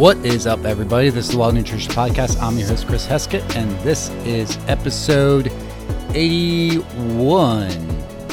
[0.00, 1.10] What is up, everybody?
[1.10, 2.40] This is the Wild Nutrition Podcast.
[2.40, 5.52] I'm your host, Chris Heskett, and this is episode
[6.14, 7.70] 81.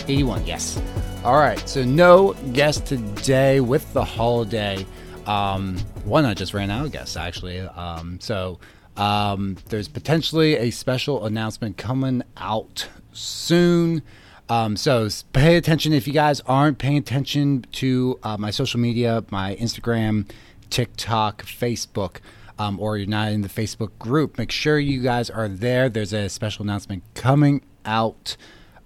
[0.08, 0.82] 81, yes.
[1.26, 4.86] All right, so no guest today with the holiday.
[5.26, 7.60] Um, one, I just ran out of guests, actually.
[7.60, 8.60] Um, so
[8.96, 14.04] um, there's potentially a special announcement coming out soon.
[14.48, 19.26] Um, so pay attention if you guys aren't paying attention to uh, my social media,
[19.32, 20.30] my Instagram,
[20.70, 22.18] TikTok, Facebook,
[22.60, 24.38] um, or you're not in the Facebook group.
[24.38, 25.90] Make sure you guys are there.
[25.90, 28.38] There's a special announcement coming out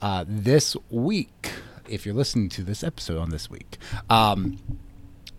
[0.02, 1.52] uh, this week.
[1.88, 3.78] If you're listening to this episode on this week,
[4.10, 4.58] um,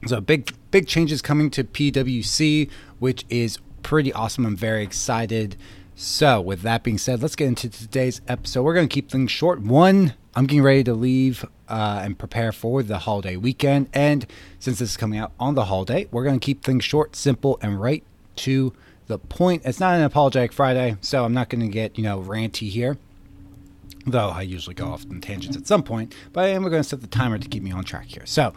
[0.06, 4.45] so big big changes coming to PWC, which is pretty awesome.
[4.45, 5.56] I'm very excited.
[5.95, 8.62] So, with that being said, let's get into today's episode.
[8.62, 9.61] We're going to keep things short.
[9.61, 13.88] One, I'm getting ready to leave uh, and prepare for the holiday weekend.
[13.92, 14.27] And
[14.58, 17.58] since this is coming out on the holiday, we're going to keep things short, simple,
[17.61, 18.02] and right
[18.36, 18.72] to
[19.08, 19.62] the point.
[19.64, 22.97] It's not an apologetic Friday, so I'm not going to get, you know, ranty here.
[24.06, 26.88] Though I usually go off on tangents at some point, but I am going to
[26.88, 28.27] set the timer to keep me on track here.
[28.27, 28.53] So,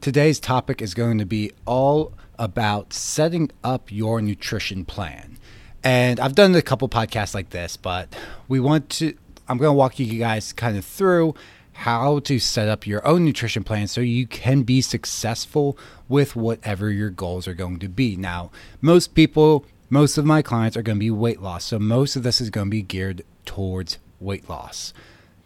[0.00, 5.38] today's topic is going to be all about setting up your nutrition plan.
[5.82, 8.14] And I've done a couple podcasts like this, but
[8.48, 9.14] we want to,
[9.48, 11.34] I'm going to walk you guys kind of through
[11.72, 15.76] how to set up your own nutrition plan so you can be successful
[16.08, 18.16] with whatever your goals are going to be.
[18.16, 21.64] Now, most people, most of my clients are going to be weight loss.
[21.64, 24.94] So most of this is going to be geared towards weight loss.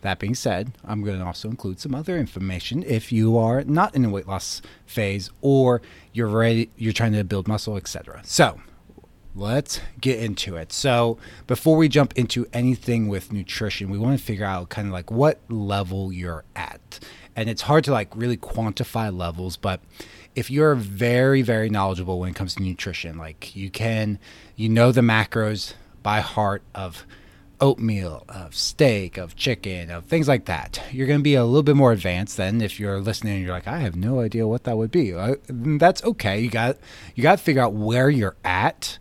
[0.02, 3.96] That being said, I'm going to also include some other information if you are not
[3.96, 8.20] in a weight loss phase or you're ready, you're trying to build muscle, etc.
[8.24, 8.60] So,
[9.34, 10.72] let's get into it.
[10.72, 14.92] So, before we jump into anything with nutrition, we want to figure out kind of
[14.92, 17.00] like what level you're at.
[17.36, 19.80] And it's hard to like really quantify levels, but
[20.34, 24.18] if you're very very knowledgeable when it comes to nutrition, like you can
[24.56, 27.04] you know the macros by heart of
[27.60, 30.80] oatmeal, of steak, of chicken, of things like that.
[30.92, 33.52] You're going to be a little bit more advanced than if you're listening and you're
[33.52, 35.12] like, I have no idea what that would be.
[35.12, 36.40] Uh, that's okay.
[36.40, 36.78] You got
[37.14, 38.98] you got to figure out where you're at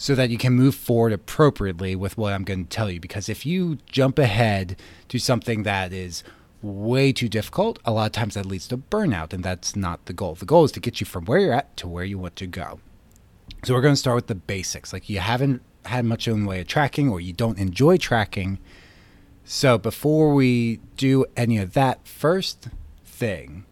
[0.00, 2.98] so that you can move forward appropriately with what I'm going to tell you.
[2.98, 6.24] Because if you jump ahead to something that is
[6.62, 10.14] way too difficult, a lot of times that leads to burnout, and that's not the
[10.14, 10.34] goal.
[10.36, 12.46] The goal is to get you from where you're at to where you want to
[12.46, 12.80] go.
[13.62, 14.90] So we're going to start with the basics.
[14.90, 18.58] Like you haven't had much in the way of tracking, or you don't enjoy tracking.
[19.44, 22.68] So before we do any of that, first
[23.04, 23.66] thing,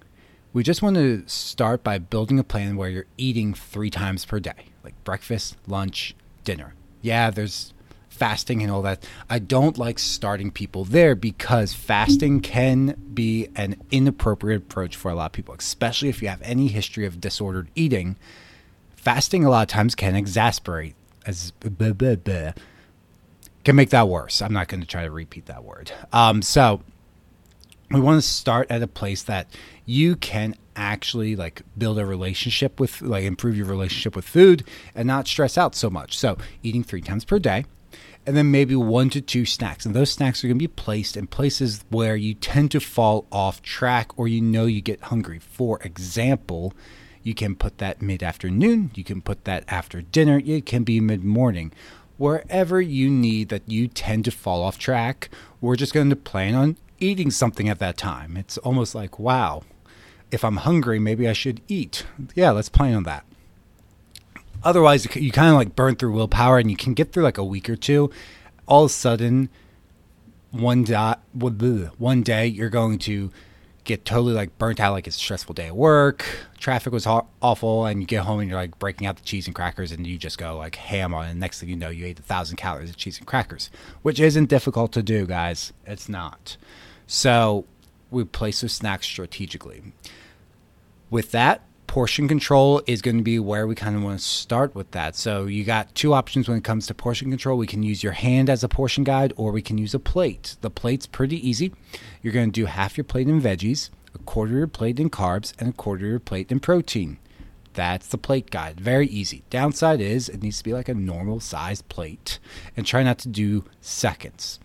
[0.52, 4.40] we just want to start by building a plan where you're eating three times per
[4.40, 6.72] day, like breakfast, lunch, dinner.
[7.02, 7.74] Yeah, there's
[8.08, 9.06] fasting and all that.
[9.28, 15.14] I don't like starting people there because fasting can be an inappropriate approach for a
[15.14, 18.16] lot of people, especially if you have any history of disordered eating.
[18.96, 20.94] Fasting a lot of times can exasperate
[21.26, 22.52] as blah, blah, blah,
[23.62, 24.40] can make that worse.
[24.40, 25.92] I'm not going to try to repeat that word.
[26.14, 26.80] Um, so
[27.90, 29.48] we want to start at a place that
[29.84, 35.06] you can actually like build a relationship with like improve your relationship with food and
[35.06, 36.16] not stress out so much.
[36.18, 37.64] So eating three times per day
[38.26, 39.84] and then maybe one to two snacks.
[39.84, 43.26] And those snacks are going to be placed in places where you tend to fall
[43.32, 45.38] off track or you know you get hungry.
[45.38, 46.72] For example
[47.22, 50.98] you can put that mid afternoon you can put that after dinner it can be
[51.00, 51.70] mid morning
[52.16, 55.28] wherever you need that you tend to fall off track
[55.60, 58.36] we're just going to plan on eating something at that time.
[58.36, 59.62] It's almost like, wow,
[60.30, 62.06] if I'm hungry, maybe I should eat.
[62.34, 63.24] Yeah, let's plan on that.
[64.62, 67.44] Otherwise, you kind of like burn through willpower and you can get through like a
[67.44, 68.10] week or two.
[68.66, 69.48] All of a sudden,
[70.50, 73.30] one, day, one day you're going to
[73.88, 76.22] get totally like burnt out like it's a stressful day at work
[76.58, 79.54] traffic was awful and you get home and you're like breaking out the cheese and
[79.56, 82.04] crackers and you just go like ham on it and next thing you know you
[82.04, 83.70] ate a thousand calories of cheese and crackers
[84.02, 86.58] which isn't difficult to do guys it's not
[87.06, 87.64] so
[88.10, 89.92] we place those snacks strategically.
[91.10, 94.74] With that, portion control is going to be where we kind of want to start
[94.74, 95.16] with that.
[95.16, 97.58] So you got two options when it comes to portion control.
[97.58, 100.56] We can use your hand as a portion guide or we can use a plate.
[100.60, 101.72] The plate's pretty easy.
[102.22, 105.10] You're going to do half your plate in veggies, a quarter of your plate in
[105.10, 107.18] carbs, and a quarter of your plate in protein.
[107.72, 108.80] That's the plate guide.
[108.80, 109.44] Very easy.
[109.50, 112.38] Downside is it needs to be like a normal sized plate
[112.76, 114.60] and try not to do seconds.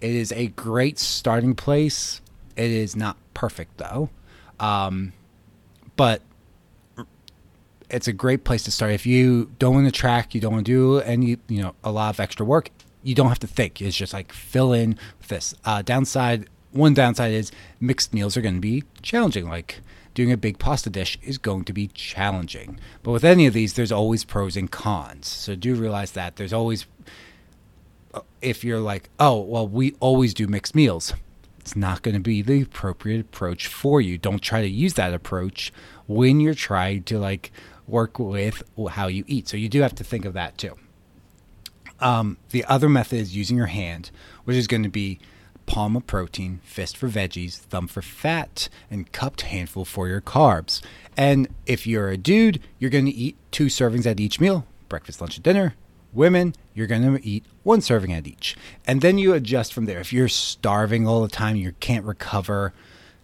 [0.00, 2.22] It is a great starting place.
[2.56, 4.10] It is not perfect though,
[4.58, 5.12] um,
[5.96, 6.22] but
[7.88, 8.92] it's a great place to start.
[8.92, 11.90] If you don't want to track, you don't want to do any, you know, a
[11.90, 12.70] lot of extra work.
[13.02, 13.80] You don't have to think.
[13.80, 15.54] It's just like fill in with this.
[15.64, 17.50] Uh, downside, one downside is
[17.80, 19.48] mixed meals are going to be challenging.
[19.48, 19.80] Like
[20.14, 22.78] doing a big pasta dish is going to be challenging.
[23.02, 25.26] But with any of these, there's always pros and cons.
[25.26, 26.86] So do realize that there's always,
[28.12, 31.14] uh, if you're like, oh, well, we always do mixed meals,
[31.70, 34.18] it's not going to be the appropriate approach for you.
[34.18, 35.72] Don't try to use that approach
[36.08, 37.52] when you're trying to like
[37.86, 39.46] work with how you eat.
[39.46, 40.76] So you do have to think of that too.
[42.00, 44.10] Um, the other method is using your hand,
[44.42, 45.20] which is going to be
[45.66, 50.82] palm of protein, fist for veggies, thumb for fat, and cupped handful for your carbs.
[51.16, 55.20] And if you're a dude, you're going to eat two servings at each meal breakfast,
[55.20, 55.76] lunch, and dinner.
[56.12, 58.56] Women, you're going to eat one serving at each.
[58.86, 60.00] And then you adjust from there.
[60.00, 62.72] If you're starving all the time, you can't recover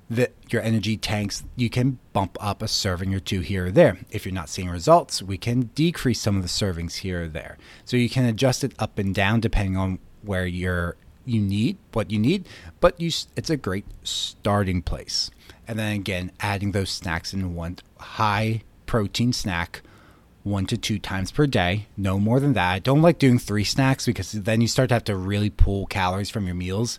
[0.08, 3.98] the, your energy tanks, you can bump up a serving or two here or there.
[4.10, 7.58] If you're not seeing results, we can decrease some of the servings here or there.
[7.84, 12.12] So you can adjust it up and down depending on where you're you need what
[12.12, 12.48] you need,
[12.80, 15.30] but you it's a great starting place.
[15.66, 19.82] And then again, adding those snacks in one high protein snack
[20.46, 22.84] one to two times per day, no more than that.
[22.84, 26.30] Don't like doing three snacks because then you start to have to really pull calories
[26.30, 26.98] from your meals.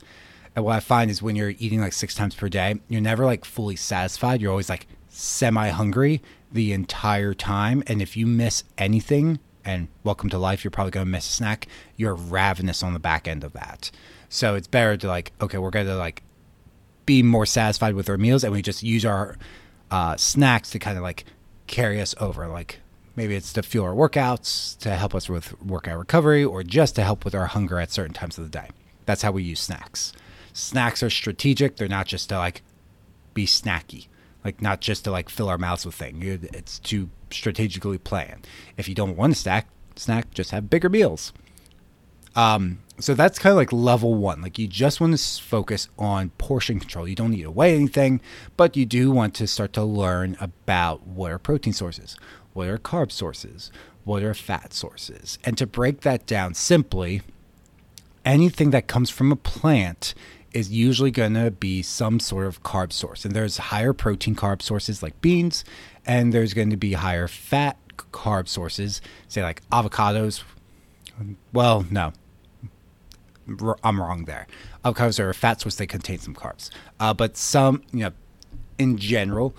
[0.55, 3.25] And what I find is when you're eating like six times per day, you're never
[3.25, 4.41] like fully satisfied.
[4.41, 6.21] You're always like semi hungry
[6.51, 7.83] the entire time.
[7.87, 11.31] And if you miss anything, and welcome to life, you're probably going to miss a
[11.31, 13.91] snack, you're ravenous on the back end of that.
[14.29, 16.21] So it's better to like, okay, we're going to like
[17.05, 19.37] be more satisfied with our meals and we just use our
[19.91, 21.25] uh, snacks to kind of like
[21.67, 22.47] carry us over.
[22.47, 22.79] Like
[23.17, 27.03] maybe it's to fuel our workouts, to help us with workout recovery, or just to
[27.03, 28.69] help with our hunger at certain times of the day.
[29.05, 30.13] That's how we use snacks.
[30.53, 31.75] Snacks are strategic.
[31.75, 32.61] They're not just to like
[33.33, 34.07] be snacky,
[34.45, 36.23] like not just to like fill our mouths with things.
[36.53, 38.43] It's to strategically plan.
[38.77, 41.33] If you don't want to snack, snack, just have bigger meals.
[42.35, 44.41] Um, so that's kind of like level one.
[44.41, 47.07] Like you just want to focus on portion control.
[47.07, 48.21] You don't need to weigh anything,
[48.55, 52.15] but you do want to start to learn about what are protein sources,
[52.57, 53.71] what are carb sources,
[54.03, 55.37] what are fat sources.
[55.43, 57.21] And to break that down simply,
[58.25, 60.15] anything that comes from a plant
[60.53, 63.25] is usually going to be some sort of carb source.
[63.25, 65.63] And there's higher protein carb sources like beans,
[66.03, 67.77] and there's going to be higher fat
[68.11, 70.41] carb sources, say like avocados.
[71.53, 72.11] Well, no,
[73.83, 74.47] I'm wrong there.
[74.83, 76.71] Avocados are a fat source; they contain some carbs.
[76.99, 78.11] Uh, but some, you know,
[78.79, 79.55] in general,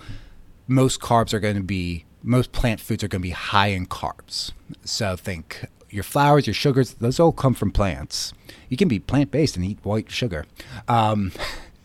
[0.67, 3.85] most carbs are going to be most plant foods are going to be high in
[3.85, 4.51] carbs.
[4.83, 8.33] So think your flours, your sugars; those all come from plants.
[8.67, 10.45] You can be plant based and eat white sugar.
[10.87, 11.31] Um,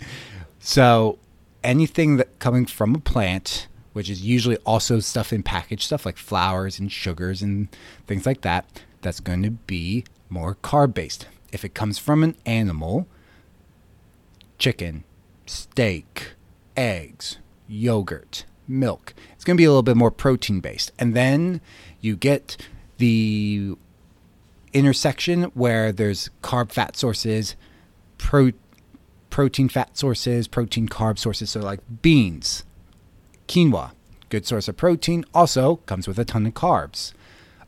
[0.58, 1.18] so
[1.62, 6.18] anything that coming from a plant, which is usually also stuff in packaged stuff like
[6.18, 7.68] flours and sugars and
[8.06, 8.66] things like that,
[9.02, 13.06] that's going to be more carb based if it comes from an animal,
[14.58, 15.04] chicken,
[15.46, 16.32] steak,
[16.76, 17.38] eggs,
[17.68, 20.92] yogurt, milk, it's going to be a little bit more protein based.
[20.98, 21.60] And then
[22.00, 22.56] you get
[22.98, 23.76] the
[24.72, 27.56] intersection where there's carb fat sources,
[28.18, 28.52] pro,
[29.30, 31.50] protein fat sources, protein carb sources.
[31.50, 32.64] So, like beans,
[33.48, 33.92] quinoa,
[34.28, 37.12] good source of protein, also comes with a ton of carbs.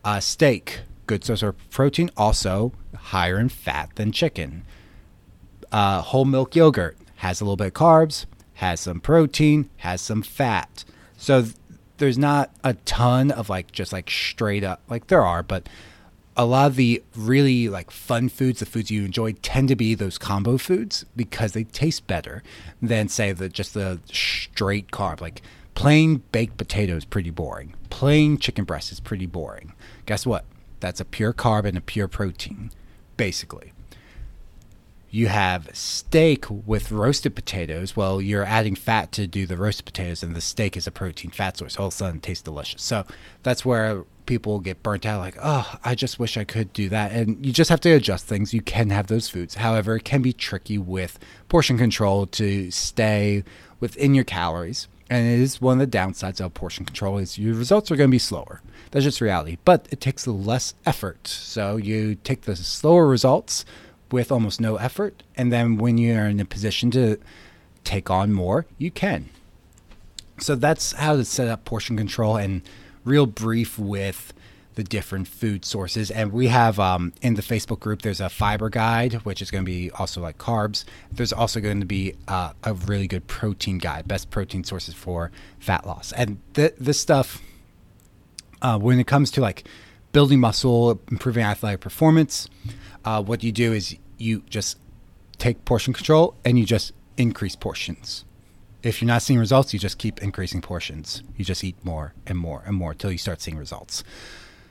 [0.05, 4.65] Uh, steak, good source of protein, also higher in fat than chicken.
[5.73, 8.27] Uh, whole milk yogurt has a little bit of carbs,
[8.57, 10.85] has some protein, has some fat.
[11.17, 11.55] So th-
[11.99, 15.69] there's not a ton of like just like straight up like there are, but
[16.37, 19.95] a lot of the really like fun foods, the foods you enjoy, tend to be
[19.95, 22.43] those combo foods because they taste better
[22.83, 25.21] than say the just the straight carb.
[25.21, 25.41] Like
[25.75, 27.75] plain baked potato is pretty boring.
[27.91, 29.73] Plain chicken breast is pretty boring.
[30.05, 30.45] Guess what?
[30.81, 32.71] That's a pure carb and a pure protein,
[33.17, 33.73] basically.
[35.11, 37.97] You have steak with roasted potatoes.
[37.97, 41.31] Well, you're adding fat to do the roasted potatoes, and the steak is a protein
[41.31, 41.77] fat source.
[41.77, 42.83] All of a sudden, it tastes delicious.
[42.83, 43.05] So
[43.43, 47.13] that's where people get burnt out like, oh, I just wish I could do that.
[47.13, 48.53] And you just have to adjust things.
[48.53, 49.55] You can have those foods.
[49.55, 53.45] However, it can be tricky with portion control to stay
[53.81, 54.89] within your calories.
[55.09, 58.11] And it is one of the downsides of portion control is your results are going
[58.11, 58.61] to be slower.
[58.91, 59.59] That's just reality.
[59.65, 61.29] But it takes less effort.
[61.29, 63.65] So you take the slower results
[64.13, 65.23] with almost no effort.
[65.37, 67.19] And then when you're in a position to
[67.85, 69.29] take on more, you can.
[70.39, 72.63] So that's how to set up portion control and
[73.05, 74.33] real brief with
[74.75, 76.11] the different food sources.
[76.11, 79.65] And we have um, in the Facebook group, there's a fiber guide, which is going
[79.65, 80.85] to be also like carbs.
[81.11, 85.33] There's also going to be uh, a really good protein guide, best protein sources for
[85.59, 86.13] fat loss.
[86.13, 87.41] And th- this stuff,
[88.61, 89.67] uh, when it comes to like
[90.13, 92.49] building muscle, improving athletic performance,
[93.05, 94.79] uh, what you do is you just
[95.39, 98.25] take portion control and you just increase portions
[98.87, 101.23] if you're not seeing results, you just keep increasing portions.
[101.37, 104.05] You just eat more and more and more until you start seeing results.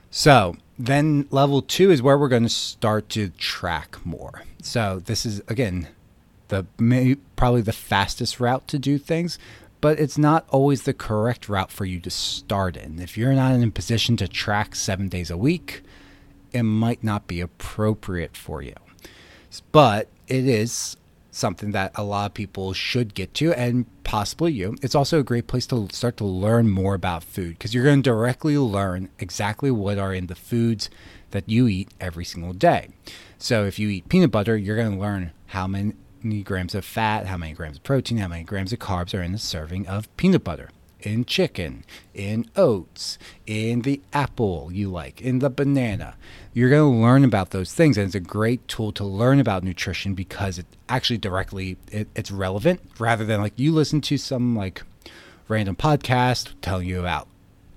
[0.09, 4.43] So then level two is where we're going to start to track more.
[4.61, 5.89] So this is again
[6.47, 6.65] the
[7.35, 9.37] probably the fastest route to do things,
[9.85, 12.97] but it's not always the correct route for you to start in.
[12.97, 15.83] If you're not in a position to track seven days a week,
[16.51, 18.73] it might not be appropriate for you.
[19.71, 20.97] But it is
[21.29, 24.75] something that a lot of people should get to and possibly you.
[24.81, 28.01] It's also a great place to start to learn more about food because you're going
[28.01, 30.89] to directly learn exactly what are in the foods
[31.29, 32.89] that you eat every single day.
[33.37, 35.93] So if you eat peanut butter, you're going to learn how many
[36.43, 39.33] grams of fat, how many grams of protein, how many grams of carbs are in
[39.33, 40.69] a serving of peanut butter
[41.05, 46.15] in chicken, in oats, in the apple you like, in the banana.
[46.53, 49.63] You're going to learn about those things, and it's a great tool to learn about
[49.63, 54.55] nutrition because it actually directly it, it's relevant rather than like you listen to some
[54.55, 54.81] like
[55.47, 57.27] random podcast telling you about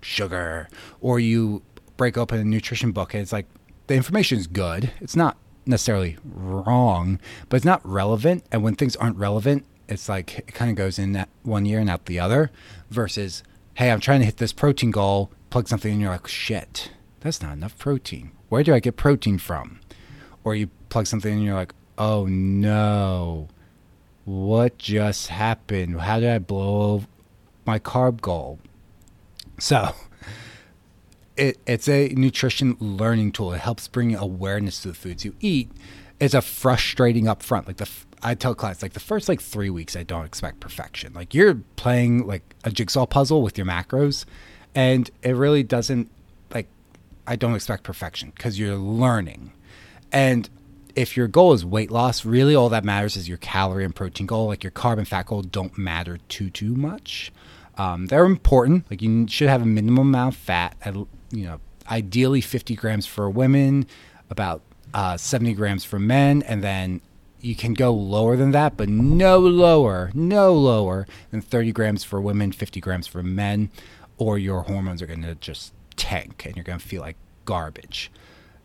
[0.01, 0.69] sugar,
[1.01, 1.63] or you
[1.97, 3.47] break open a nutrition book and it's like
[3.89, 4.93] the information is good.
[5.01, 5.37] It's not
[5.69, 8.45] necessarily wrong, but it's not relevant.
[8.51, 11.79] And when things aren't relevant, it's like it kind of goes in that one year
[11.79, 12.51] and out the other
[12.91, 13.43] versus,
[13.75, 17.41] hey, I'm trying to hit this protein goal, plug something and you're like, shit, that's
[17.43, 18.33] not enough protein.
[18.49, 19.81] Where do I get protein from?
[20.45, 23.49] Or you plug something and you're like, oh no,
[24.25, 26.01] what just happened?
[26.01, 27.05] How did I blow
[27.67, 28.59] my carb goal?
[29.59, 29.95] So,
[31.39, 33.53] it, it's a nutrition learning tool.
[33.53, 35.71] It helps bring awareness to the foods you eat.
[36.21, 37.67] It's a frustrating upfront.
[37.67, 37.89] Like the
[38.21, 41.13] I tell clients like the first like three weeks I don't expect perfection.
[41.15, 44.25] Like you're playing like a jigsaw puzzle with your macros,
[44.75, 46.11] and it really doesn't
[46.53, 46.67] like
[47.27, 49.53] I don't expect perfection because you're learning.
[50.11, 50.51] And
[50.97, 54.27] if your goal is weight loss, really all that matters is your calorie and protein
[54.27, 54.49] goal.
[54.49, 57.31] Like your carb and fat goal don't matter too too much.
[57.77, 58.91] Um, they're important.
[58.91, 60.75] Like you should have a minimum amount of fat.
[60.83, 60.97] At,
[61.31, 63.87] you know, ideally 50 grams for women,
[64.31, 64.63] about
[64.95, 67.01] uh, 70 grams for men, and then
[67.41, 72.21] you can go lower than that, but no lower, no lower than 30 grams for
[72.21, 73.71] women, 50 grams for men,
[74.17, 78.11] or your hormones are going to just tank and you're going to feel like garbage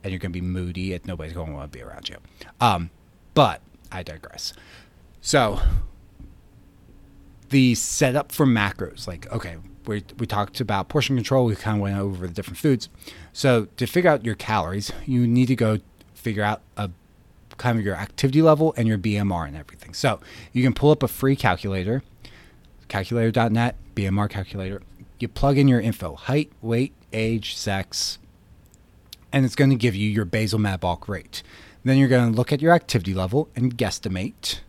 [0.03, 2.17] and you're going to be moody and nobody's going to want to be around you.
[2.59, 2.89] Um,
[3.33, 4.53] but I digress.
[5.21, 5.59] So,
[7.49, 11.81] the setup for macros, like, okay, we, we talked about portion control, we kind of
[11.81, 12.89] went over the different foods.
[13.31, 15.79] So, to figure out your calories, you need to go
[16.13, 16.89] figure out a
[17.57, 19.93] kind of your activity level and your BMR and everything.
[19.93, 20.19] So
[20.51, 22.03] you can pull up a free calculator,
[22.87, 24.81] calculator.net, BMR calculator.
[25.19, 28.19] You plug in your info height, weight, age, sex,
[29.31, 31.43] and it's going to give you your basal metabolic rate.
[31.83, 34.59] Then you're going to look at your activity level and guesstimate.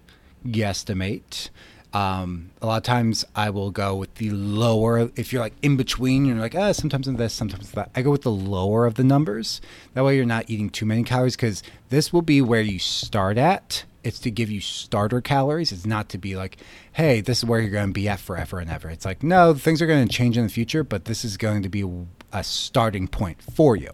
[0.47, 1.51] Guesstimate
[1.95, 5.11] um, a lot of times I will go with the lower.
[5.15, 7.91] If you're like in between, you're like, ah, sometimes this, sometimes that.
[7.95, 9.61] I go with the lower of the numbers.
[9.95, 13.39] That way you're not eating too many calories because this will be where you start
[13.39, 13.85] at.
[14.03, 15.71] It's to give you starter calories.
[15.71, 16.59] It's not to be like,
[16.95, 18.91] hey, this is where you're going to be at forever and ever.
[18.91, 21.63] It's like, no, things are going to change in the future, but this is going
[21.63, 21.89] to be
[22.33, 23.91] a starting point for you.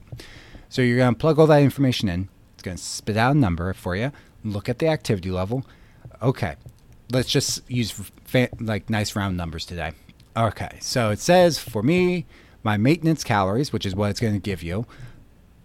[0.70, 2.30] So you're going to plug all that information in.
[2.54, 4.10] It's going to spit out a number for you.
[4.42, 5.66] Look at the activity level.
[6.22, 6.56] Okay,
[7.12, 7.90] let's just use
[8.24, 9.92] fa- like nice round numbers today.
[10.36, 12.26] Okay, so it says for me,
[12.62, 14.86] my maintenance calories, which is what it's going to give you,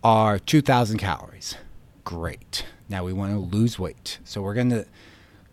[0.04, 1.56] are 2,000 calories.
[2.04, 2.66] Great.
[2.90, 4.20] Now we want to lose weight.
[4.24, 4.86] So we're going to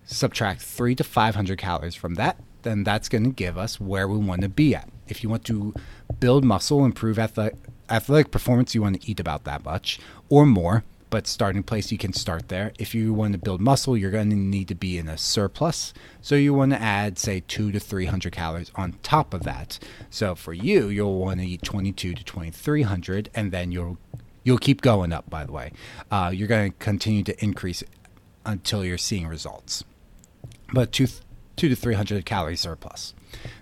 [0.04, 2.38] subtract three to 500 calories from that.
[2.62, 4.88] Then that's going to give us where we want to be at.
[5.08, 5.75] If you want to
[6.20, 7.56] build muscle, improve athletic,
[7.90, 11.99] athletic performance, you want to eat about that much or more but starting place you
[11.99, 12.73] can start there.
[12.78, 15.92] If you want to build muscle you're going to need to be in a surplus.
[16.23, 19.78] So you want to add say 2 to 300 calories on top of that.
[20.09, 23.99] So for you you'll want to eat 22 to 2300 and then you'll
[24.42, 25.73] you'll keep going up by the way.
[26.11, 27.85] Uh, you're going to continue to increase
[28.47, 29.85] until you're seeing results.
[30.73, 31.09] But 2
[31.57, 33.12] 2 to 300 calories surplus.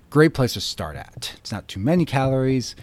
[0.09, 1.35] Great place to start at.
[1.39, 2.77] It's not too many calories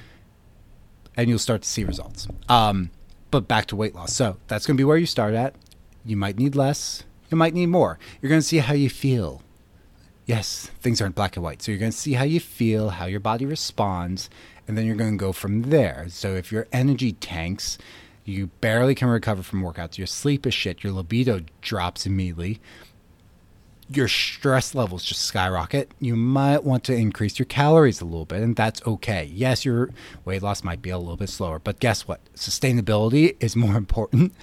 [1.16, 2.28] and you'll start to see results.
[2.50, 2.92] Um,
[3.32, 4.14] but back to weight loss.
[4.14, 5.56] So that's going to be where you start at.
[6.06, 8.00] You might need less, you might need more.
[8.22, 9.42] You're going to see how you feel.
[10.26, 11.62] Yes, things aren't black and white.
[11.62, 14.30] So you're going to see how you feel, how your body responds,
[14.68, 16.06] and then you're going to go from there.
[16.10, 17.78] So if your energy tanks,
[18.26, 22.60] you barely can recover from workouts, your sleep is shit, your libido drops immediately,
[23.90, 28.42] your stress levels just skyrocket, you might want to increase your calories a little bit,
[28.42, 29.30] and that's okay.
[29.34, 29.90] Yes, your
[30.26, 32.20] weight loss might be a little bit slower, but guess what?
[32.36, 34.34] Sustainability is more important,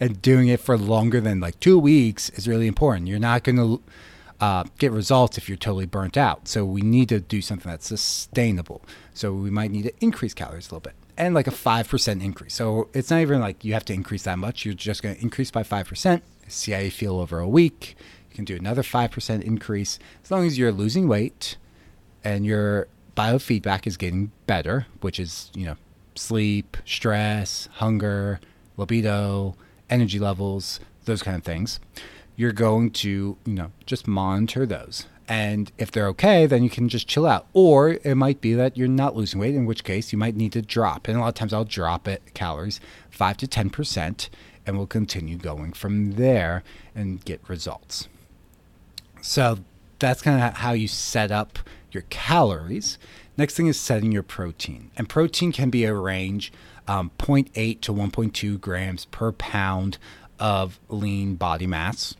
[0.00, 3.08] and doing it for longer than like two weeks is really important.
[3.08, 3.82] You're not going to
[4.40, 6.48] uh, get results if you're totally burnt out.
[6.48, 8.82] So we need to do something that's sustainable.
[9.12, 12.54] So we might need to increase calories a little bit and like a 5% increase.
[12.54, 14.64] So it's not even like you have to increase that much.
[14.64, 17.96] You're just going to increase by 5%, see how you feel over a week.
[18.34, 21.56] You can do another 5% increase as long as you're losing weight
[22.24, 25.76] and your biofeedback is getting better, which is, you know,
[26.16, 28.40] sleep, stress, hunger,
[28.76, 29.54] libido,
[29.88, 31.78] energy levels, those kind of things.
[32.34, 35.06] You're going to, you know, just monitor those.
[35.28, 37.46] And if they're okay, then you can just chill out.
[37.52, 40.50] Or it might be that you're not losing weight, in which case you might need
[40.54, 41.06] to drop.
[41.06, 44.28] And a lot of times I'll drop it calories 5 to 10%,
[44.66, 46.64] and we'll continue going from there
[46.96, 48.08] and get results.
[49.24, 49.60] So
[50.00, 51.58] that's kind of how you set up
[51.90, 52.98] your calories.
[53.38, 54.90] Next thing is setting your protein.
[54.96, 56.52] And protein can be a range
[56.86, 59.96] um, 0.8 to 1.2 grams per pound
[60.38, 62.16] of lean body mass.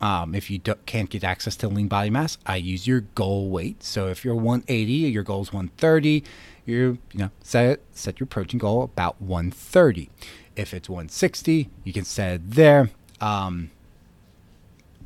[0.00, 3.82] Um, if you can't get access to lean body mass, I use your goal weight.
[3.82, 6.22] So if you're 180, your goal is 130.
[6.64, 10.10] You you know set set your protein goal about 130.
[10.54, 12.90] If it's 160, you can set it there.
[13.20, 13.70] Um,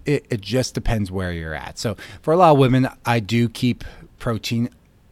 [0.04, 1.78] it, it just depends where you're at.
[1.78, 3.84] So for a lot of women, I do keep
[4.18, 4.70] protein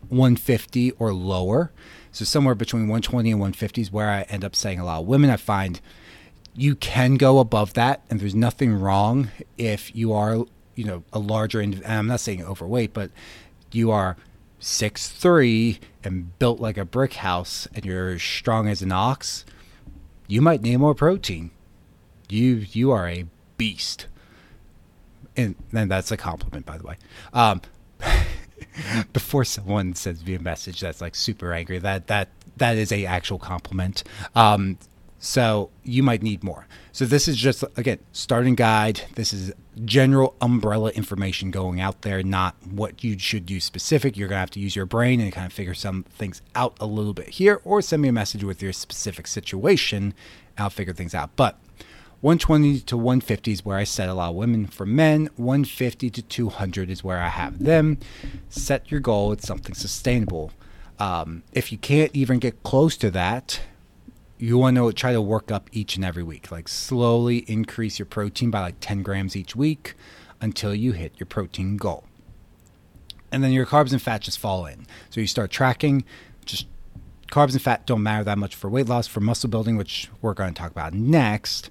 [0.08, 1.70] 150 or lower.
[2.12, 5.06] So somewhere between 120 and 150 is where I end up saying a lot of
[5.06, 5.30] women.
[5.30, 5.80] I find
[6.54, 11.18] you can go above that, and there's nothing wrong if you are, you know, a
[11.18, 11.60] larger.
[11.60, 13.10] And I'm not saying overweight, but
[13.70, 14.16] you are
[14.58, 19.44] six three and built like a brick house, and you're strong as an ox.
[20.26, 21.50] You might need more protein.
[22.28, 23.26] You you are a
[23.56, 24.06] beast,
[25.38, 26.96] and then that's a compliment, by the way.
[27.32, 27.62] Um,
[29.12, 33.06] before someone sends me a message that's like super angry, that that that is a
[33.06, 34.02] actual compliment.
[34.34, 34.78] Um,
[35.20, 36.66] so you might need more.
[36.92, 39.02] So this is just again starting guide.
[39.14, 39.52] This is
[39.84, 44.16] general umbrella information going out there, not what you should do specific.
[44.16, 46.86] You're gonna have to use your brain and kind of figure some things out a
[46.86, 50.14] little bit here, or send me a message with your specific situation.
[50.56, 51.30] I'll figure things out.
[51.36, 51.58] But
[52.20, 54.66] 120 to 150 is where I set a lot of women.
[54.66, 57.98] For men, 150 to 200 is where I have them.
[58.48, 59.30] Set your goal.
[59.30, 60.50] It's something sustainable.
[60.98, 63.60] Um, if you can't even get close to that,
[64.36, 66.50] you want to try to work up each and every week.
[66.50, 69.94] Like slowly increase your protein by like 10 grams each week
[70.40, 72.04] until you hit your protein goal.
[73.30, 74.86] And then your carbs and fat just fall in.
[75.10, 76.04] So you start tracking,
[76.44, 76.66] just
[77.30, 80.34] carbs and fat don't matter that much for weight loss, for muscle building, which we're
[80.34, 81.70] going to talk about next.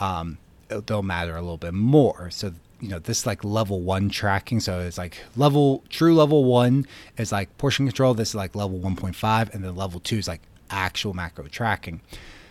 [0.00, 2.30] Um, they'll matter a little bit more.
[2.30, 6.84] So you know this like level one tracking so it's like level true level one
[7.16, 10.42] is like portion control this is like level 1.5 and then level two is like
[10.70, 12.00] actual macro tracking.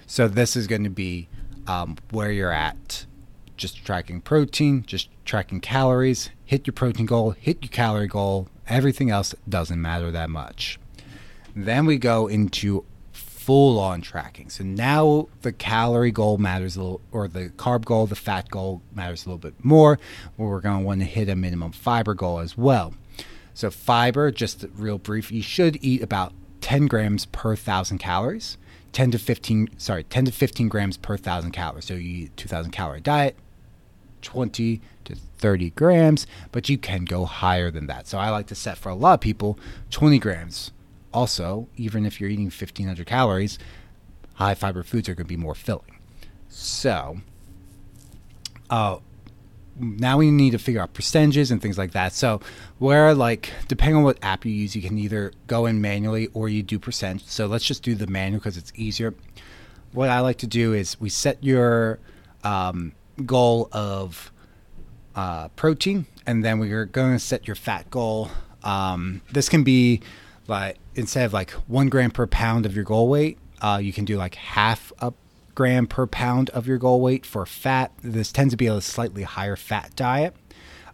[0.07, 1.27] So this is going to be
[1.67, 3.05] um, where you're at,
[3.57, 8.49] just tracking protein, just tracking calories, hit your protein goal, hit your calorie goal.
[8.67, 10.79] Everything else doesn't matter that much.
[11.55, 12.85] Then we go into
[13.45, 14.49] full on tracking.
[14.49, 18.81] So now the calorie goal matters a little, or the carb goal, the fat goal
[18.91, 19.99] matters a little bit more.
[20.35, 22.95] Where we're going to want to hit a minimum fiber goal as well.
[23.53, 28.57] So fiber, just real brief, you should eat about 10 grams per thousand calories.
[28.93, 32.71] 10 to 15 sorry 10 to 15 grams per thousand calories so you eat 2000
[32.71, 33.35] calorie diet
[34.21, 38.55] 20 to 30 grams but you can go higher than that so i like to
[38.55, 39.59] set for a lot of people
[39.91, 40.71] 20 grams
[41.15, 43.57] also even if you're eating 1500 calories
[44.35, 45.99] high fiber foods are going to be more filling
[46.49, 47.17] so
[48.69, 48.97] uh,
[49.77, 52.13] now we need to figure out percentages and things like that.
[52.13, 52.39] So
[52.79, 56.49] where like depending on what app you use, you can either go in manually or
[56.49, 57.21] you do percent.
[57.25, 59.13] So let's just do the manual because it's easier.
[59.91, 61.99] What I like to do is we set your
[62.43, 62.93] um,
[63.25, 64.31] goal of
[65.15, 68.29] uh, protein, and then we're going to set your fat goal.
[68.63, 70.01] Um, this can be
[70.47, 74.05] like instead of like one gram per pound of your goal weight, uh, you can
[74.05, 75.13] do like half a
[75.53, 77.91] gram per pound of your goal weight for fat.
[78.01, 80.35] This tends to be a slightly higher fat diet.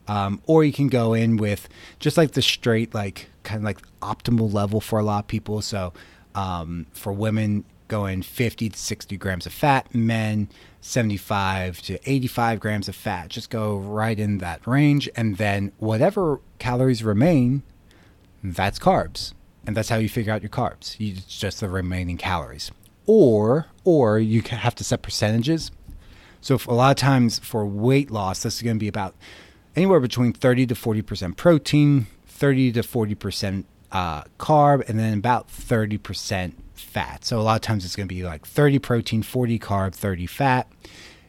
[0.08, 3.80] Um, or you can go in with just like the straight, like kind of like
[4.02, 5.62] optimal level for a lot of people.
[5.62, 5.94] So
[6.36, 10.48] um, for women, going 50 to 60 grams of fat, men
[10.80, 13.28] 75 to 85 grams of fat.
[13.28, 15.10] Just go right in that range.
[15.14, 17.64] And then whatever calories remain,
[18.42, 19.34] that's carbs.
[19.66, 20.96] And that's how you figure out your carbs.
[21.00, 22.72] It's just the remaining calories
[23.06, 25.72] or or you have to set percentages.
[26.40, 29.16] So a lot of times for weight loss, this is going to be about
[29.76, 35.18] anywhere between 30 to 40 percent protein, 30 to 40 percent uh, carb, and then
[35.18, 37.26] about 30 percent fat.
[37.26, 40.26] So a lot of times it's going to be like 30 protein, 40 carb, 30
[40.26, 40.72] fat.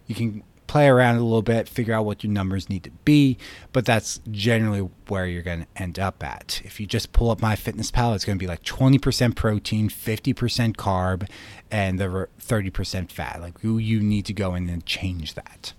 [0.07, 0.43] You can
[0.73, 3.37] play around a little bit, figure out what your numbers need to be,
[3.75, 6.63] but that's generally where you're going to end up at.
[6.65, 9.91] If you just pull up my fitness MyFitnessPal, it's going to be like 20% protein,
[9.91, 11.29] 50% carb,
[11.71, 13.43] and the 30% fat.
[13.43, 15.75] Like you, you need to go in and change that.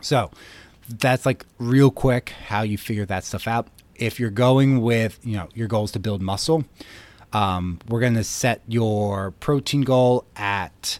[0.00, 0.32] So
[0.88, 3.68] that's like real quick how you figure that stuff out.
[3.94, 6.64] If you're going with, you know, your goal is to build muscle,
[7.32, 10.98] um, we're going to set your protein goal at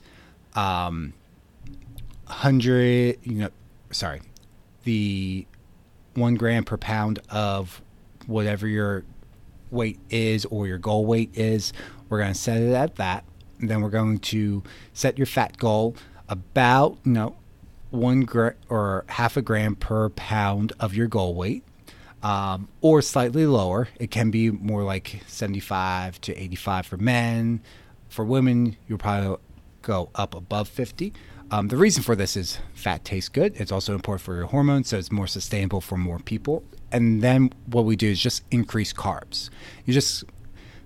[0.54, 1.14] um,
[2.26, 3.50] 100, you know,
[3.90, 4.20] sorry,
[4.84, 5.46] the
[6.14, 7.82] one gram per pound of
[8.26, 9.04] whatever your
[9.70, 11.72] weight is or your goal weight is.
[12.08, 13.24] We're going to set it at that.
[13.60, 14.62] And then we're going to
[14.92, 15.96] set your fat goal
[16.28, 17.36] about, you know,
[17.90, 21.64] one gram or half a gram per pound of your goal weight.
[22.22, 23.88] Um, or slightly lower.
[24.00, 27.60] It can be more like 75 to 85 for men.
[28.08, 29.36] For women, you'll probably
[29.82, 31.12] go up above 50.
[31.50, 33.54] Um, the reason for this is fat tastes good.
[33.56, 36.64] It's also important for your hormones, so it's more sustainable for more people.
[36.90, 39.50] And then what we do is just increase carbs.
[39.84, 40.24] You just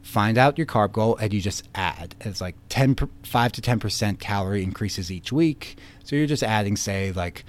[0.02, 2.14] find out your carb goal and you just add.
[2.20, 5.78] It's like 10, 5 to 10% calorie increases each week.
[6.04, 7.44] So you're just adding, say, like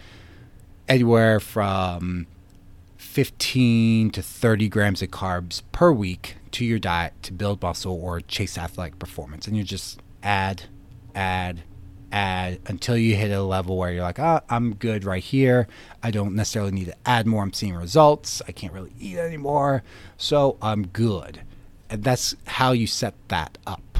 [0.87, 2.27] anywhere from
[2.97, 8.21] 15 to 30 grams of carbs per week to your diet to build muscle or
[8.21, 9.47] chase athletic performance.
[9.47, 10.63] And you just add,
[11.13, 11.63] add,
[12.11, 15.67] add until you hit a level where you're like, oh, I'm good right here.
[16.03, 17.43] I don't necessarily need to add more.
[17.43, 18.41] I'm seeing results.
[18.47, 19.83] I can't really eat anymore.
[20.17, 21.41] So I'm good.
[21.89, 23.99] And that's how you set that up.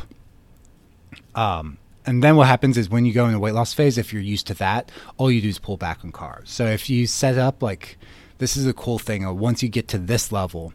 [1.36, 4.12] Um, and then what happens is when you go in the weight loss phase, if
[4.12, 6.48] you're used to that, all you do is pull back on carbs.
[6.48, 7.98] So if you set up like
[8.40, 10.74] this is a cool thing, once you get to this level,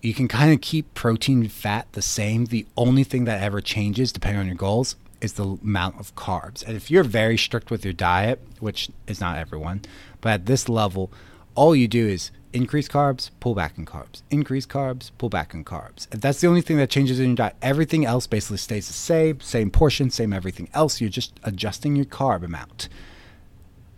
[0.00, 2.46] you can kind of keep protein fat the same.
[2.46, 6.66] The only thing that ever changes, depending on your goals, is the amount of carbs.
[6.66, 9.80] And if you're very strict with your diet, which is not everyone,
[10.20, 11.10] but at this level,
[11.54, 15.64] all you do is increase carbs, pull back in carbs, increase carbs, pull back in
[15.64, 16.06] carbs.
[16.12, 18.92] If that's the only thing that changes in your diet, everything else basically stays the
[18.92, 21.00] same, same portion, same everything else.
[21.00, 22.88] You're just adjusting your carb amount.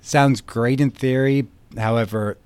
[0.00, 1.48] Sounds great in theory.
[1.76, 2.37] However,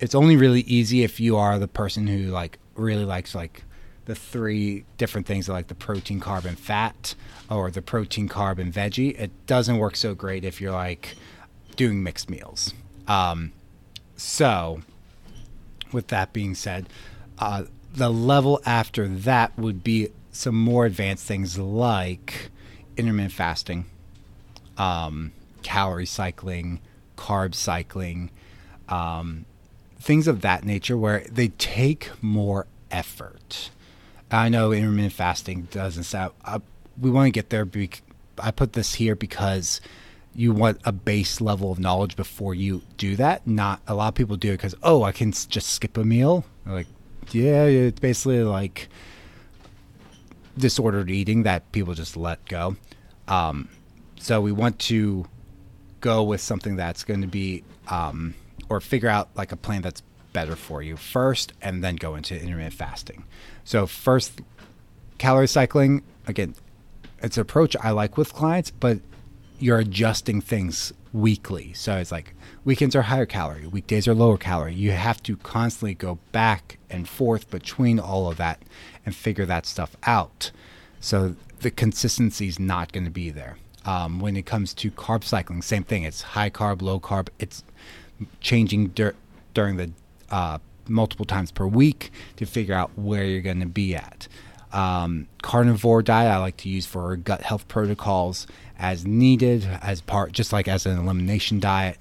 [0.00, 3.64] it's only really easy if you are the person who like really likes like
[4.04, 7.14] the three different things like the protein, carb, and fat,
[7.48, 9.18] or the protein, carb, and veggie.
[9.18, 11.14] It doesn't work so great if you're like
[11.76, 12.74] doing mixed meals.
[13.06, 13.52] Um,
[14.16, 14.82] so,
[15.92, 16.88] with that being said,
[17.38, 22.50] uh, the level after that would be some more advanced things like
[22.96, 23.84] intermittent fasting,
[24.78, 26.80] um, calorie cycling,
[27.16, 28.30] carb cycling,
[28.88, 29.44] um,
[29.98, 33.70] things of that nature where they take more effort.
[34.32, 36.32] I know intermittent fasting doesn't sound.
[36.44, 36.60] Uh,
[37.00, 37.68] we want to get there.
[38.38, 39.80] I put this here because
[40.34, 43.46] you want a base level of knowledge before you do that.
[43.46, 46.44] Not a lot of people do it because oh, I can just skip a meal.
[46.64, 46.86] Like,
[47.30, 48.88] yeah, it's basically like
[50.56, 52.76] disordered eating that people just let go.
[53.28, 53.68] Um,
[54.18, 55.26] so we want to
[56.00, 58.34] go with something that's going to be um,
[58.68, 62.40] or figure out like a plan that's better for you first and then go into
[62.40, 63.24] intermittent fasting.
[63.64, 64.40] So first
[65.18, 66.54] calorie cycling, again,
[67.22, 68.98] it's an approach I like with clients, but
[69.58, 71.72] you're adjusting things weekly.
[71.74, 74.74] So it's like weekends are higher calorie, weekdays are lower calorie.
[74.74, 78.62] You have to constantly go back and forth between all of that
[79.06, 80.50] and figure that stuff out.
[81.00, 83.56] So the consistency is not going to be there.
[83.84, 86.04] Um, when it comes to carb cycling, same thing.
[86.04, 87.28] It's high carb, low carb.
[87.40, 87.64] It's
[88.40, 89.16] changing dur-
[89.54, 89.90] during the
[90.32, 94.26] uh, multiple times per week to figure out where you're going to be at.
[94.72, 98.46] Um, carnivore diet I like to use for gut health protocols
[98.78, 101.98] as needed, as part just like as an elimination diet.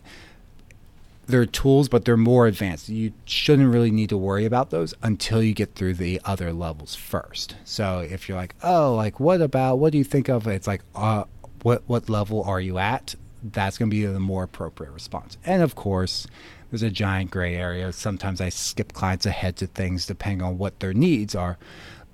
[1.28, 2.90] They're tools, but they're more advanced.
[2.90, 6.96] You shouldn't really need to worry about those until you get through the other levels
[6.96, 7.56] first.
[7.64, 10.48] So if you're like, oh, like what about what do you think of?
[10.48, 11.26] It's like, uh,
[11.64, 13.16] what what level are you at?
[13.44, 15.38] That's going to be the more appropriate response.
[15.46, 16.28] And of course,
[16.72, 17.92] there's a giant gray area.
[17.92, 21.58] Sometimes I skip clients ahead to things depending on what their needs are.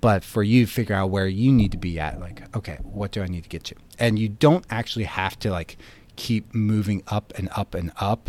[0.00, 3.22] But for you figure out where you need to be at, like, okay, what do
[3.22, 3.76] I need to get to?
[3.98, 5.76] And you don't actually have to like
[6.16, 8.28] keep moving up and up and up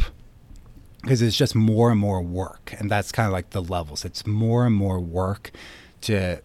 [1.01, 2.75] because it's just more and more work.
[2.77, 4.05] And that's kind of like the levels.
[4.05, 5.51] It's more and more work
[6.01, 6.41] to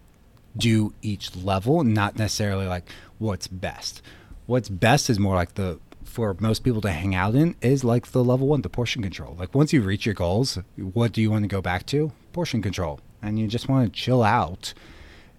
[0.56, 4.00] do each level, not necessarily like what's best.
[4.46, 5.78] What's best is more like the
[6.14, 9.35] for most people to hang out in is like the level one, the portion control.
[9.37, 12.12] Like once you reach your goals, what do you want to go back to?
[12.33, 13.00] Portion control.
[13.20, 14.74] And you just want to chill out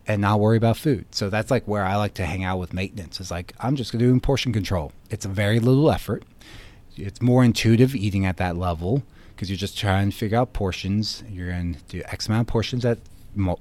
[0.05, 1.05] and not worry about food.
[1.11, 3.21] So that's like where I like to hang out with maintenance.
[3.21, 4.91] It's like I'm just doing portion control.
[5.09, 6.23] It's a very little effort.
[6.97, 11.23] it's more intuitive eating at that level because you're just trying to figure out portions.
[11.29, 12.99] You're going to do X amount of portions at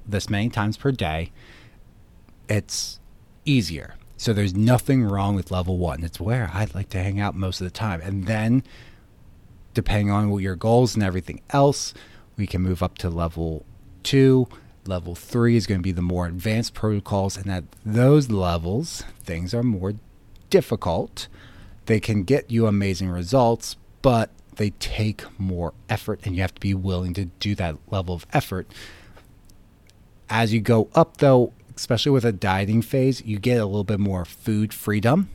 [0.05, 1.31] this many times per day.
[2.49, 2.99] It's
[3.45, 3.95] easier.
[4.17, 6.03] So there's nothing wrong with level one.
[6.03, 8.01] It's where I'd like to hang out most of the time.
[8.01, 8.63] And then,
[9.73, 11.93] depending on what your goals and everything else,
[12.37, 13.65] we can move up to level
[14.03, 14.47] two.
[14.85, 17.37] Level three is going to be the more advanced protocols.
[17.37, 19.93] And at those levels, things are more
[20.49, 21.27] difficult.
[21.87, 26.61] They can get you amazing results, but they take more effort, and you have to
[26.61, 28.67] be willing to do that level of effort.
[30.29, 33.99] As you go up, though, especially with a dieting phase, you get a little bit
[33.99, 35.29] more food freedom.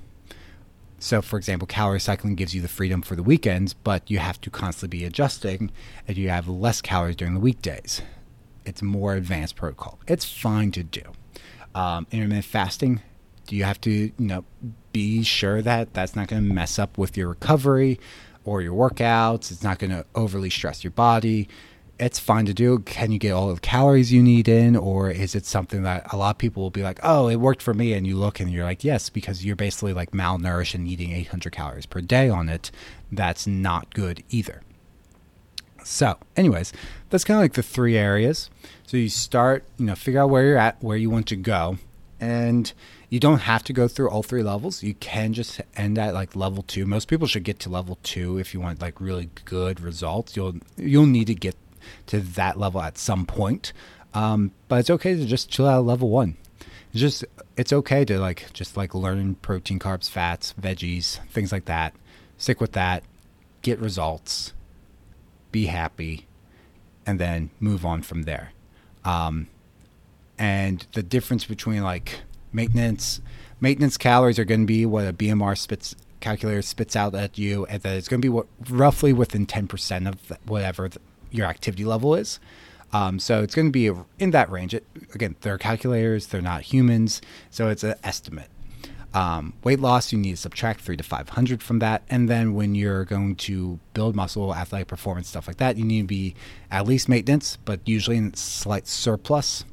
[0.99, 4.41] So, for example, calorie cycling gives you the freedom for the weekends, but you have
[4.43, 5.71] to constantly be adjusting
[6.07, 8.03] and you have less calories during the weekdays.
[8.67, 9.99] It's more advanced protocol.
[10.07, 11.03] It's fine to do.
[11.75, 13.01] Um, intermittent fasting,
[13.47, 14.45] do you have to, you know,
[14.93, 17.99] be sure that that's not going to mess up with your recovery
[18.45, 19.51] or your workouts?
[19.51, 21.49] It's not going to overly stress your body
[22.01, 22.79] it's fine to do.
[22.81, 26.17] Can you get all the calories you need in, or is it something that a
[26.17, 28.51] lot of people will be like, "Oh, it worked for me," and you look and
[28.51, 32.49] you're like, "Yes," because you're basically like malnourished and eating 800 calories per day on
[32.49, 32.71] it.
[33.13, 34.63] That's not good either.
[35.85, 36.73] So, anyways,
[37.11, 38.49] that's kind of like the three areas.
[38.87, 41.79] So you start, you know, figure out where you're at, where you want to go,
[42.19, 42.73] and
[43.11, 44.83] you don't have to go through all three levels.
[44.83, 46.87] You can just end at like level two.
[46.87, 50.35] Most people should get to level two if you want like really good results.
[50.35, 51.57] You'll you'll need to get
[52.07, 53.73] to that level at some point.
[54.15, 56.37] Um, but it's okay to just chill out at level one.
[56.93, 57.25] It's just
[57.57, 61.95] it's okay to like just like learn protein, carbs, fats, veggies, things like that.
[62.37, 63.05] Stick with that,
[63.63, 64.55] get results,
[65.53, 66.27] be happy,
[67.07, 68.53] and then move on from there.
[69.05, 69.49] Um,
[70.39, 73.21] and the difference between like maintenance
[73.61, 77.67] maintenance calories are going to be what a BMR spits calculator spits out at you,
[77.67, 80.17] and that it's going to be what roughly within ten percent of
[80.47, 80.91] whatever
[81.31, 82.41] your activity level is.
[82.93, 84.75] Um, so it's going to be in that range.
[84.75, 88.49] It, again, they're calculators; they're not humans, so it's an estimate.
[89.13, 92.55] Um, weight loss, you need to subtract three to five hundred from that, and then
[92.55, 96.35] when you're going to build muscle, athletic performance, stuff like that, you need to be
[96.71, 99.65] at least maintenance, but usually in slight surplus.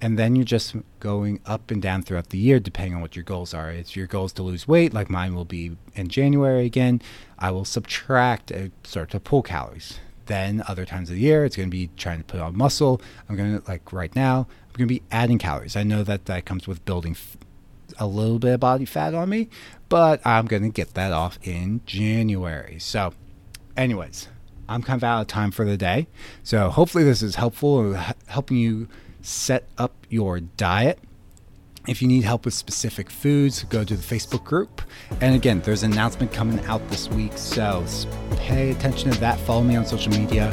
[0.00, 3.22] And then you're just going up and down throughout the year, depending on what your
[3.22, 3.70] goals are.
[3.70, 7.00] If your goal is to lose weight, like mine will be in January again,
[7.38, 10.00] I will subtract, uh, start to pull calories.
[10.32, 13.02] Then other times of the year, it's going to be trying to put on muscle.
[13.28, 15.76] I'm going to like right now, I'm going to be adding calories.
[15.76, 17.36] I know that that comes with building f-
[17.98, 19.50] a little bit of body fat on me,
[19.90, 22.78] but I'm going to get that off in January.
[22.78, 23.12] So,
[23.76, 24.28] anyways,
[24.70, 26.06] I'm kind of out of time for the day.
[26.42, 28.88] So hopefully this is helpful, uh, helping you
[29.20, 30.98] set up your diet
[31.88, 34.82] if you need help with specific foods, go to the Facebook group.
[35.20, 37.84] And again, there's an announcement coming out this week, so
[38.36, 39.38] pay attention to that.
[39.40, 40.52] Follow me on social media,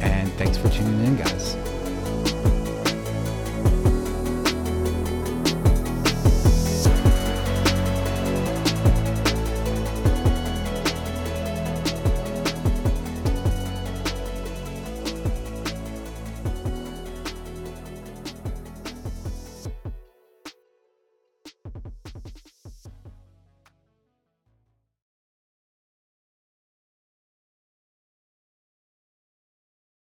[0.00, 1.75] and thanks for tuning in, guys.